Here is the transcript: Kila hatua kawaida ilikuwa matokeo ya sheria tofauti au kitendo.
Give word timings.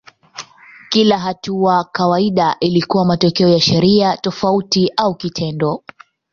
Kila 0.89 1.17
hatua 1.19 1.83
kawaida 1.83 2.57
ilikuwa 2.59 3.05
matokeo 3.05 3.49
ya 3.49 3.59
sheria 3.59 4.17
tofauti 4.17 4.93
au 4.97 5.15
kitendo. 5.15 5.83